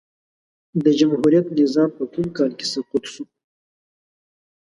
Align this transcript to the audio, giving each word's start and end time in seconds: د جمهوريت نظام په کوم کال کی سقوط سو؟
د 0.83 0.85
جمهوريت 0.99 1.47
نظام 1.59 1.89
په 1.97 2.03
کوم 2.13 2.25
کال 2.37 2.51
کی 2.57 2.65
سقوط 2.73 3.03
سو؟ 3.13 3.23